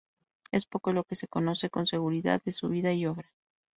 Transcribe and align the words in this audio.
Es 0.51 0.65
poco 0.65 0.93
lo 0.93 1.03
que 1.03 1.13
se 1.13 1.27
conoce 1.27 1.69
con 1.69 1.85
seguridad 1.85 2.41
de 2.43 2.53
su 2.53 2.69
vida 2.69 2.91
y 2.91 3.05
obra. 3.05 3.31